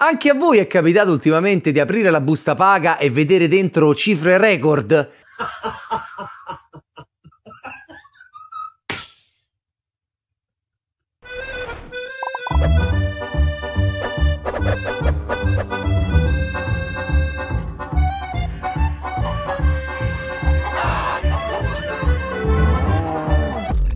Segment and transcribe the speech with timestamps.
[0.00, 4.38] Anche a voi è capitato ultimamente di aprire la busta paga e vedere dentro cifre
[4.38, 5.10] record?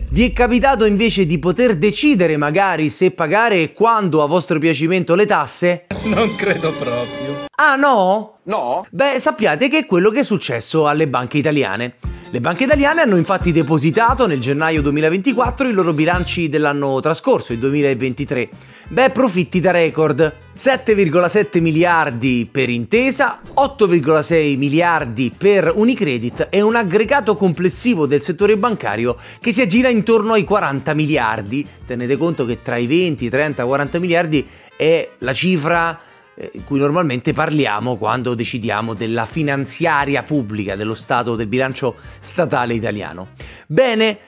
[0.09, 5.15] Vi è capitato invece di poter decidere magari se pagare e quando a vostro piacimento
[5.15, 5.85] le tasse?
[6.13, 7.45] Non credo proprio.
[7.55, 8.39] Ah no?
[8.43, 8.85] No?
[8.89, 11.95] Beh, sappiate che è quello che è successo alle banche italiane.
[12.29, 17.59] Le banche italiane hanno infatti depositato nel gennaio 2024 i loro bilanci dell'anno trascorso, il
[17.59, 18.49] 2023.
[18.89, 20.33] Beh, profitti da record.
[20.57, 29.17] 7,7 miliardi per intesa, 8,6 miliardi per Unicredit e un aggregato complessivo del settore bancario
[29.39, 31.65] che si aggira intorno ai 40 miliardi.
[31.85, 35.99] Tenete conto che tra i 20, 30, 40 miliardi è la cifra
[36.35, 42.73] eh, in cui normalmente parliamo quando decidiamo della finanziaria pubblica dello Stato, del bilancio statale
[42.73, 43.29] italiano.
[43.67, 44.19] Bene,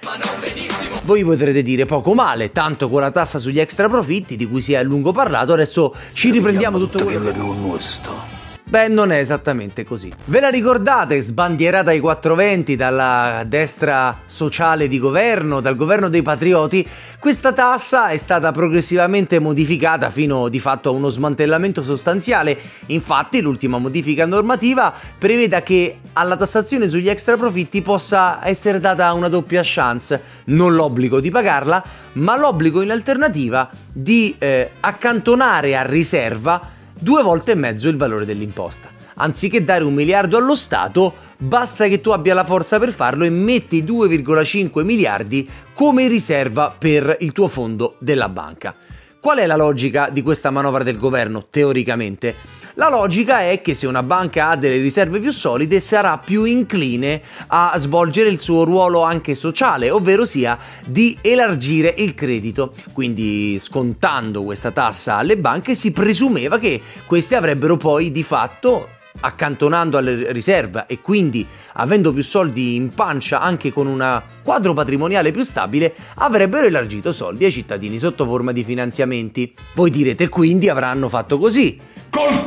[1.04, 4.74] voi potrete dire poco male, tanto con la tassa sugli extra profitti di cui si
[4.74, 8.35] è a lungo parlato, adesso ci riprendiamo tutto quello che...
[8.68, 10.12] Beh, non è esattamente così.
[10.26, 16.86] Ve la ricordate, sbandierata ai 420 dalla destra sociale di governo, dal governo dei patrioti,
[17.20, 22.58] questa tassa è stata progressivamente modificata fino di fatto a uno smantellamento sostanziale.
[22.88, 29.30] Infatti, l'ultima modifica normativa prevede che alla tassazione sugli extra profitti possa essere data una
[29.30, 36.74] doppia chance, non l'obbligo di pagarla, ma l'obbligo in alternativa di eh, accantonare a riserva
[37.00, 38.90] due volte e mezzo il valore dell'imposta.
[39.16, 43.30] Anziché dare un miliardo allo Stato, basta che tu abbia la forza per farlo e
[43.30, 48.76] metti 2,5 miliardi come riserva per il tuo fondo della banca.
[49.20, 52.36] Qual è la logica di questa manovra del governo, teoricamente?
[52.78, 57.22] La logica è che se una banca ha delle riserve più solide sarà più incline
[57.48, 62.74] a svolgere il suo ruolo anche sociale, ovvero sia di elargire il credito.
[62.92, 68.90] Quindi scontando questa tassa alle banche si presumeva che queste avrebbero poi di fatto
[69.22, 75.32] accantonando alle riserve e quindi avendo più soldi in pancia anche con un quadro patrimoniale
[75.32, 79.54] più stabile, avrebbero elargito soldi ai cittadini sotto forma di finanziamenti.
[79.76, 81.80] Voi direte quindi avranno fatto così.
[82.10, 82.45] Col c***o!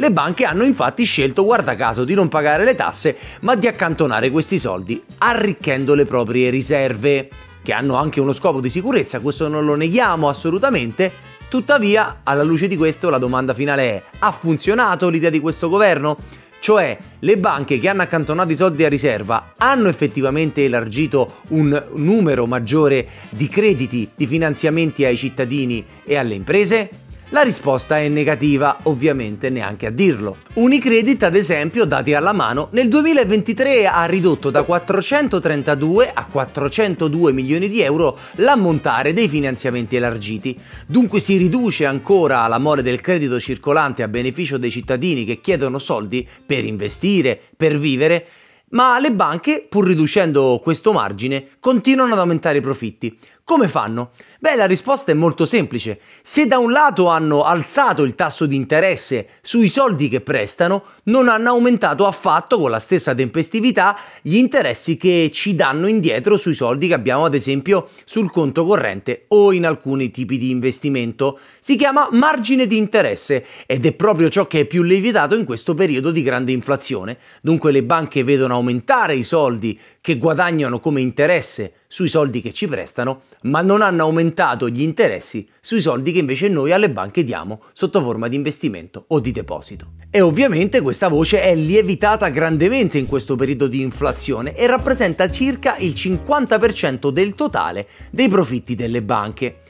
[0.00, 4.30] Le banche hanno infatti scelto, guarda caso, di non pagare le tasse, ma di accantonare
[4.30, 7.28] questi soldi, arricchendo le proprie riserve,
[7.64, 12.68] che hanno anche uno scopo di sicurezza, questo non lo neghiamo assolutamente, Tuttavia, alla luce
[12.68, 16.18] di questo, la domanda finale è: ha funzionato l'idea di questo governo?
[16.60, 22.46] Cioè, le banche che hanno accantonato i soldi a riserva hanno effettivamente elargito un numero
[22.46, 26.90] maggiore di crediti, di finanziamenti ai cittadini e alle imprese?
[27.30, 30.38] La risposta è negativa, ovviamente neanche a dirlo.
[30.54, 37.68] Unicredit, ad esempio, dati alla mano, nel 2023 ha ridotto da 432 a 402 milioni
[37.68, 40.58] di euro l'ammontare dei finanziamenti elargiti.
[40.86, 45.78] Dunque si riduce ancora la mole del credito circolante a beneficio dei cittadini che chiedono
[45.78, 48.26] soldi per investire, per vivere,
[48.70, 53.18] ma le banche, pur riducendo questo margine, continuano ad aumentare i profitti.
[53.44, 54.10] Come fanno?
[54.40, 55.98] Beh, la risposta è molto semplice.
[56.22, 61.28] Se da un lato hanno alzato il tasso di interesse sui soldi che prestano, non
[61.28, 66.86] hanno aumentato affatto con la stessa tempestività gli interessi che ci danno indietro sui soldi
[66.86, 71.40] che abbiamo ad esempio sul conto corrente o in alcuni tipi di investimento.
[71.58, 75.74] Si chiama margine di interesse ed è proprio ciò che è più lievitato in questo
[75.74, 77.18] periodo di grande inflazione.
[77.40, 82.68] Dunque le banche vedono aumentare i soldi che guadagnano come interesse sui soldi che ci
[82.68, 84.26] prestano, ma non hanno aumentato
[84.68, 89.20] gli interessi sui soldi che invece noi alle banche diamo sotto forma di investimento o
[89.20, 89.92] di deposito.
[90.10, 95.76] E ovviamente questa voce è lievitata grandemente in questo periodo di inflazione e rappresenta circa
[95.76, 99.60] il 50% del totale dei profitti delle banche.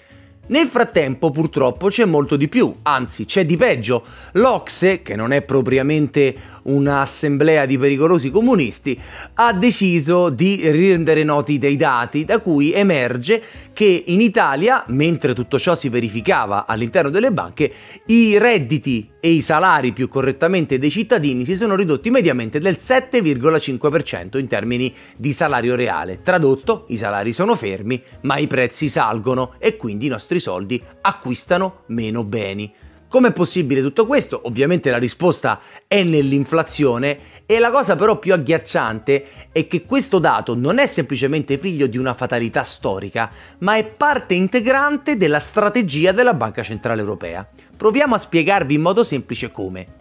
[0.49, 4.03] Nel frattempo purtroppo c'è molto di più, anzi c'è di peggio.
[4.32, 6.35] L'Ocse, che non è propriamente
[6.69, 8.99] un'assemblea di pericolosi comunisti,
[9.35, 13.43] ha deciso di rendere noti dei dati da cui emerge
[13.73, 17.73] che in Italia, mentre tutto ciò si verificava all'interno delle banche,
[18.06, 24.38] i redditi e i salari più correttamente dei cittadini si sono ridotti mediamente del 7,5%
[24.38, 26.20] in termini di salario reale.
[26.23, 31.82] Tradotto, i salari sono fermi, ma i prezzi salgono e quindi i nostri soldi acquistano
[31.87, 32.73] meno beni.
[33.08, 34.38] Com'è possibile tutto questo?
[34.44, 40.55] Ovviamente la risposta è nell'inflazione e la cosa però più agghiacciante è che questo dato
[40.55, 46.34] non è semplicemente figlio di una fatalità storica, ma è parte integrante della strategia della
[46.34, 47.49] Banca Centrale Europea.
[47.75, 49.94] Proviamo a spiegarvi in modo semplice come.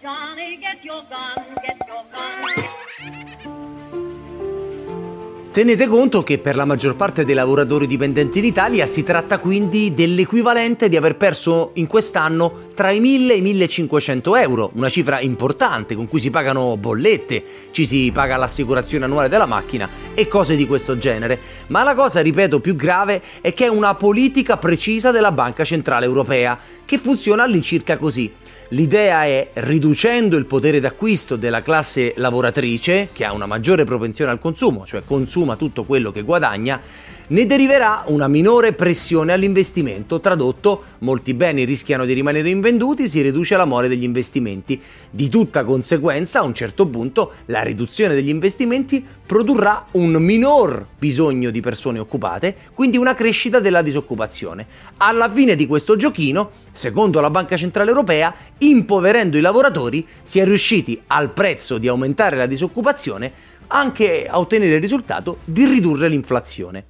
[5.57, 9.91] Tenete conto che per la maggior parte dei lavoratori dipendenti in Italia si tratta quindi
[9.95, 15.19] dell'equivalente di aver perso in quest'anno tra i 1000 e i 1500 euro, una cifra
[15.19, 20.55] importante con cui si pagano bollette, ci si paga l'assicurazione annuale della macchina e cose
[20.55, 21.39] di questo genere.
[21.69, 26.05] Ma la cosa, ripeto, più grave è che è una politica precisa della Banca Centrale
[26.05, 28.31] Europea, che funziona all'incirca così.
[28.71, 34.39] L'idea è, riducendo il potere d'acquisto della classe lavoratrice, che ha una maggiore propensione al
[34.39, 36.81] consumo, cioè consuma tutto quello che guadagna,
[37.27, 43.57] ne deriverà una minore pressione all'investimento, tradotto molti beni rischiano di rimanere invenduti, si riduce
[43.57, 44.81] l'amore degli investimenti.
[45.09, 51.49] Di tutta conseguenza, a un certo punto, la riduzione degli investimenti produrrà un minor bisogno
[51.49, 54.65] di persone occupate, quindi una crescita della disoccupazione.
[54.97, 60.45] Alla fine di questo giochino, secondo la Banca Centrale Europea, impoverendo i lavoratori, si è
[60.45, 66.85] riusciti al prezzo di aumentare la disoccupazione anche a ottenere il risultato di ridurre l'inflazione.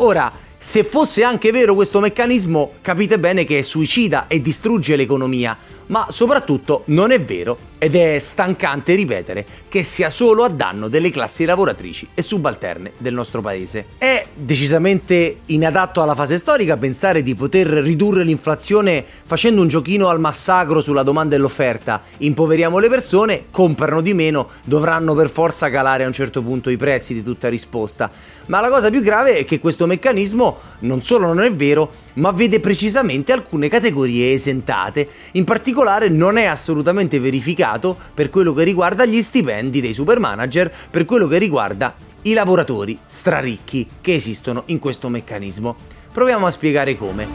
[0.00, 5.56] Ora, se fosse anche vero questo meccanismo, capite bene che è suicida e distrugge l'economia,
[5.86, 11.10] ma soprattutto non è vero ed è stancante ripetere che sia solo a danno delle
[11.10, 13.86] classi lavoratrici e subalterne del nostro paese.
[13.98, 20.18] È decisamente inadatto alla fase storica pensare di poter ridurre l'inflazione facendo un giochino al
[20.18, 22.02] massacro sulla domanda e l'offerta.
[22.18, 26.76] Impoveriamo le persone, comprano di meno, dovranno per forza calare a un certo punto i
[26.76, 28.10] prezzi di tutta risposta.
[28.46, 30.47] Ma la cosa più grave è che questo meccanismo
[30.80, 35.08] non solo non è vero, ma vede precisamente alcune categorie esentate.
[35.32, 41.04] In particolare non è assolutamente verificato per quello che riguarda gli stipendi dei supermanager, per
[41.04, 45.76] quello che riguarda i lavoratori straricchi che esistono in questo meccanismo.
[46.12, 47.26] Proviamo a spiegare come.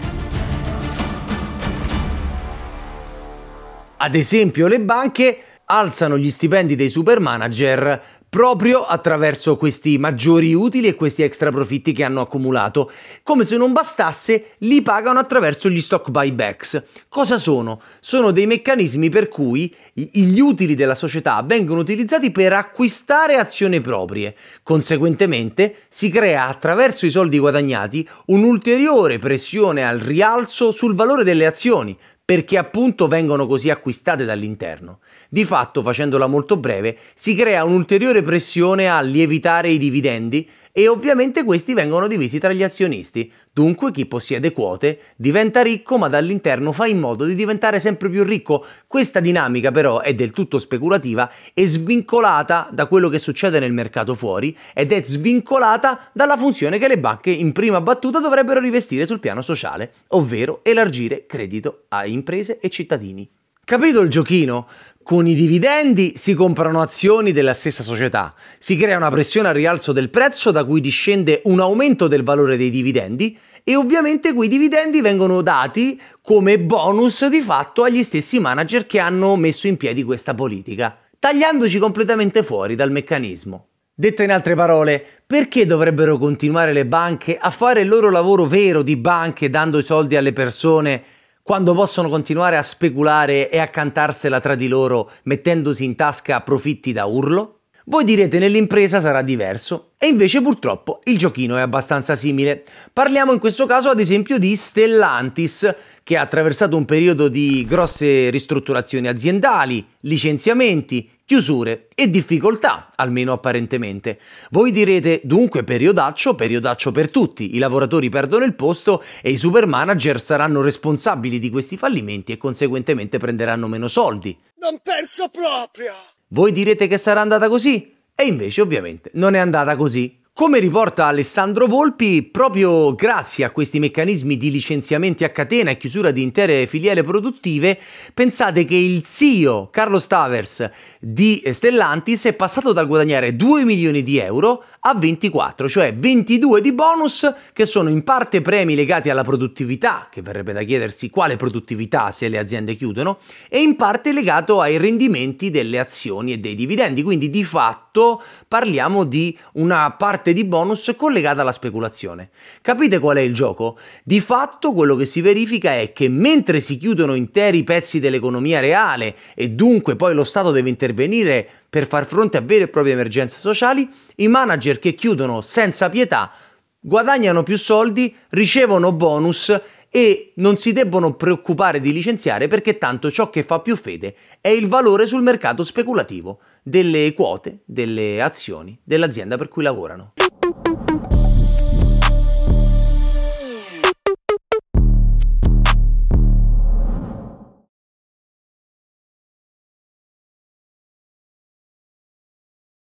[3.98, 8.02] Ad esempio, le banche alzano gli stipendi dei supermanager
[8.34, 12.92] proprio attraverso questi maggiori utili e questi extra profitti che hanno accumulato.
[13.22, 16.82] Come se non bastasse, li pagano attraverso gli stock buybacks.
[17.10, 17.80] Cosa sono?
[18.00, 24.34] Sono dei meccanismi per cui gli utili della società vengono utilizzati per acquistare azioni proprie.
[24.64, 31.96] Conseguentemente si crea attraverso i soldi guadagnati un'ulteriore pressione al rialzo sul valore delle azioni,
[32.26, 35.00] perché appunto vengono così acquistate dall'interno.
[35.30, 41.44] Di fatto, facendola molto breve, si crea un'ulteriore pressione a lievitare i dividendi e ovviamente
[41.44, 43.32] questi vengono divisi tra gli azionisti.
[43.54, 48.24] Dunque chi possiede quote diventa ricco ma dall'interno fa in modo di diventare sempre più
[48.24, 48.66] ricco.
[48.88, 54.16] Questa dinamica però è del tutto speculativa e svincolata da quello che succede nel mercato
[54.16, 59.20] fuori ed è svincolata dalla funzione che le banche in prima battuta dovrebbero rivestire sul
[59.20, 63.30] piano sociale, ovvero elargire credito a imprese e cittadini.
[63.66, 64.68] Capito il giochino?
[65.04, 69.92] Con i dividendi si comprano azioni della stessa società, si crea una pressione al rialzo
[69.92, 75.02] del prezzo da cui discende un aumento del valore dei dividendi e ovviamente quei dividendi
[75.02, 80.34] vengono dati come bonus di fatto agli stessi manager che hanno messo in piedi questa
[80.34, 83.68] politica, tagliandoci completamente fuori dal meccanismo.
[83.94, 88.82] Detta in altre parole, perché dovrebbero continuare le banche a fare il loro lavoro vero
[88.82, 91.04] di banche dando i soldi alle persone
[91.44, 96.94] quando possono continuare a speculare e a cantarsela tra di loro mettendosi in tasca profitti
[96.94, 97.64] da urlo?
[97.88, 102.64] Voi direte nell'impresa sarà diverso, e invece purtroppo il giochino è abbastanza simile.
[102.94, 108.30] Parliamo in questo caso ad esempio di Stellantis, che ha attraversato un periodo di grosse
[108.30, 114.20] ristrutturazioni aziendali, licenziamenti, chiusure e difficoltà, almeno apparentemente.
[114.52, 119.66] Voi direte dunque periodaccio, periodaccio per tutti, i lavoratori perdono il posto e i super
[119.68, 124.38] manager saranno responsabili di questi fallimenti e conseguentemente prenderanno meno soldi.
[124.60, 125.94] Non penso proprio!
[126.30, 127.94] Voi direte che sarà andata così?
[128.16, 130.22] E invece ovviamente non è andata così.
[130.36, 136.10] Come riporta Alessandro Volpi, proprio grazie a questi meccanismi di licenziamenti a catena e chiusura
[136.10, 137.80] di intere filiere produttive,
[138.16, 140.68] pensate che il CEO Carlo Stavers
[141.00, 146.74] di Stellantis è passato dal guadagnare 2 milioni di euro a 24, cioè 22 di
[146.74, 152.12] bonus che sono in parte premi legati alla produttività, che verrebbe da chiedersi quale produttività
[152.12, 157.02] se le aziende chiudono, e in parte legato ai rendimenti delle azioni e dei dividendi,
[157.02, 162.32] quindi di fatto parliamo di una parte di bonus collegata alla speculazione.
[162.62, 163.78] Capite qual è il gioco?
[164.04, 169.16] Di fatto quello che si verifica è che mentre si chiudono interi pezzi dell'economia reale
[169.34, 173.40] e dunque poi lo Stato deve intervenire per far fronte a vere e proprie emergenze
[173.40, 176.32] sociali, i manager che chiudono senza pietà
[176.80, 183.32] guadagnano più soldi, ricevono bonus e non si debbono preoccupare di licenziare perché tanto ciò
[183.32, 189.36] che fa più fede è il valore sul mercato speculativo delle quote, delle azioni dell'azienda
[189.36, 190.14] per cui lavorano.